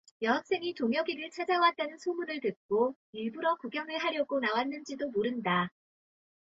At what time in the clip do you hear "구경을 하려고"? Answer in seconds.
3.57-4.39